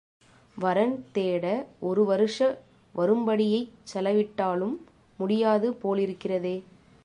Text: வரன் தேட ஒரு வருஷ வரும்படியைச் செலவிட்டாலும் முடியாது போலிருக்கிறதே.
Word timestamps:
வரன் 0.57 1.05
தேட 1.11 1.45
ஒரு 1.79 2.03
வருஷ 2.05 2.39
வரும்படியைச் 2.95 3.69
செலவிட்டாலும் 3.93 4.75
முடியாது 5.19 5.69
போலிருக்கிறதே. 5.83 6.55